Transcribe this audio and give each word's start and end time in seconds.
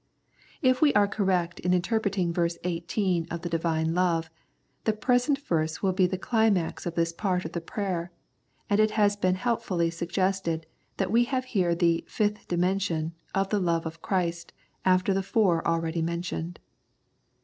If 0.63 0.81
we 0.81 0.91
are 0.95 1.07
correct 1.07 1.59
in 1.59 1.75
interpreting 1.75 2.33
verse 2.33 2.57
18 2.63 3.27
of 3.29 3.43
the 3.43 3.49
Divine 3.49 3.93
love, 3.93 4.31
the 4.85 4.93
present 4.93 5.37
verse 5.37 5.83
will 5.83 5.91
be 5.93 6.07
the 6.07 6.17
climax 6.17 6.87
of 6.87 6.95
this 6.95 7.13
part 7.13 7.45
of 7.45 7.51
the 7.51 7.61
prayer, 7.61 8.11
and 8.67 8.79
it 8.79 8.89
has 8.97 9.15
been 9.15 9.35
helpfully 9.35 9.91
suggested 9.91 10.65
that 10.97 11.11
we 11.11 11.25
have 11.25 11.45
here 11.45 11.75
the" 11.75 12.03
fifth 12.07 12.47
dimension" 12.47 13.13
of 13.35 13.49
the 13.49 13.59
love 13.59 13.85
of 13.85 14.01
Christ 14.01 14.53
after 14.85 15.13
the 15.13 15.21
four 15.21 15.63
already 15.67 16.01
mentioned. 16.01 16.59